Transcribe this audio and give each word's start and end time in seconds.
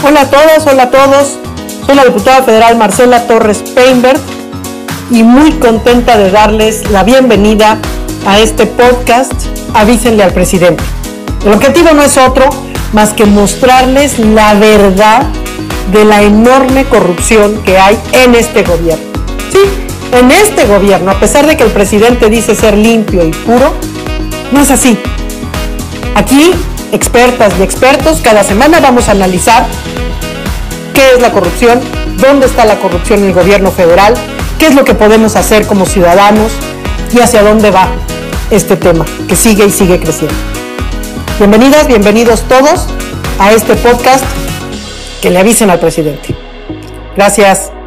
Hola 0.00 0.20
a 0.20 0.30
todas, 0.30 0.64
hola 0.64 0.84
a 0.84 0.90
todos. 0.90 1.38
Soy 1.84 1.96
la 1.96 2.04
diputada 2.04 2.44
federal 2.44 2.76
Marcela 2.78 3.26
Torres 3.26 3.58
Peinberg 3.74 4.20
y 5.10 5.24
muy 5.24 5.50
contenta 5.54 6.16
de 6.16 6.30
darles 6.30 6.88
la 6.92 7.02
bienvenida 7.02 7.78
a 8.24 8.38
este 8.38 8.66
podcast 8.66 9.32
Avísenle 9.74 10.22
al 10.22 10.32
presidente. 10.32 10.84
El 11.44 11.52
objetivo 11.52 11.90
no 11.94 12.02
es 12.02 12.16
otro 12.16 12.48
más 12.92 13.12
que 13.12 13.26
mostrarles 13.26 14.20
la 14.20 14.54
verdad 14.54 15.22
de 15.92 16.04
la 16.04 16.22
enorme 16.22 16.84
corrupción 16.84 17.60
que 17.64 17.76
hay 17.76 17.98
en 18.12 18.36
este 18.36 18.62
gobierno. 18.62 19.04
Sí, 19.52 19.58
en 20.12 20.30
este 20.30 20.64
gobierno, 20.66 21.10
a 21.10 21.18
pesar 21.18 21.44
de 21.48 21.56
que 21.56 21.64
el 21.64 21.72
presidente 21.72 22.30
dice 22.30 22.54
ser 22.54 22.76
limpio 22.76 23.26
y 23.26 23.30
puro, 23.30 23.74
no 24.52 24.60
es 24.60 24.70
así. 24.70 24.96
Aquí, 26.14 26.52
expertas 26.92 27.52
y 27.58 27.62
expertos, 27.62 28.20
cada 28.22 28.42
semana 28.42 28.80
vamos 28.80 29.08
a 29.08 29.12
analizar 29.12 29.66
qué 30.94 31.14
es 31.14 31.20
la 31.20 31.32
corrupción, 31.32 31.80
dónde 32.16 32.46
está 32.46 32.64
la 32.64 32.76
corrupción 32.76 33.20
en 33.20 33.26
el 33.26 33.32
gobierno 33.32 33.70
federal, 33.70 34.14
qué 34.58 34.66
es 34.66 34.74
lo 34.74 34.84
que 34.84 34.94
podemos 34.94 35.36
hacer 35.36 35.66
como 35.66 35.86
ciudadanos 35.86 36.52
y 37.12 37.20
hacia 37.20 37.42
dónde 37.42 37.70
va 37.70 37.88
este 38.50 38.76
tema 38.76 39.04
que 39.28 39.36
sigue 39.36 39.66
y 39.66 39.70
sigue 39.70 40.00
creciendo. 40.00 40.36
Bienvenidas, 41.38 41.86
bienvenidos 41.86 42.42
todos 42.48 42.86
a 43.38 43.52
este 43.52 43.74
podcast 43.76 44.24
que 45.22 45.30
le 45.30 45.38
avisen 45.38 45.70
al 45.70 45.78
presidente. 45.78 46.34
Gracias. 47.16 47.77